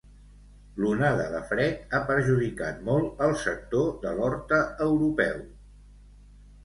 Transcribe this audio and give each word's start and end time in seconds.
L'onada 0.83 1.27
de 1.33 1.41
fred 1.49 1.93
ha 1.93 1.99
perjudicat 2.07 2.81
molt 2.89 3.23
el 3.29 3.37
sector 3.45 3.87
de 4.07 4.15
l'horta 4.21 4.63
europeu. 4.91 5.39